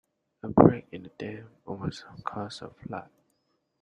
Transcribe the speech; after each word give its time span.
A 0.41 0.47
break 0.47 0.87
in 0.91 1.03
the 1.03 1.09
dam 1.09 1.49
almost 1.67 2.05
caused 2.23 2.63
a 2.63 2.71
flood. 2.71 3.11